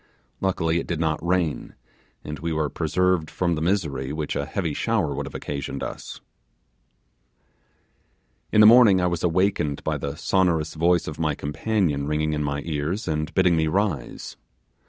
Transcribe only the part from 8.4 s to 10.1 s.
In the morning I was awakened by